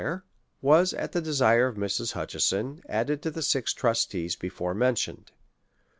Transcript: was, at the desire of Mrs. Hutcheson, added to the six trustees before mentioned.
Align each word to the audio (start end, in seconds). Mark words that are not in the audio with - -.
was, 0.63 0.95
at 0.95 1.11
the 1.11 1.21
desire 1.21 1.67
of 1.67 1.77
Mrs. 1.77 2.13
Hutcheson, 2.13 2.81
added 2.89 3.21
to 3.21 3.29
the 3.29 3.43
six 3.43 3.71
trustees 3.71 4.35
before 4.35 4.73
mentioned. 4.73 5.31